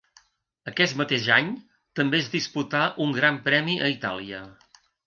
Aquest 0.71 0.95
mateix 1.01 1.27
any 1.35 1.51
també 2.01 2.19
es 2.23 2.33
disputà 2.39 2.83
un 3.07 3.17
Gran 3.21 3.41
Premi 3.51 3.79
a 3.89 3.97
Itàlia. 3.99 4.43